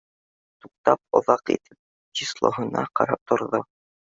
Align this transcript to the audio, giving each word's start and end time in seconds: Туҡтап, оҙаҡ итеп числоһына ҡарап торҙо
Туҡтап, 0.63 1.01
оҙаҡ 1.19 1.51
итеп 1.57 2.19
числоһына 2.21 2.85
ҡарап 3.01 3.23
торҙо 3.33 3.63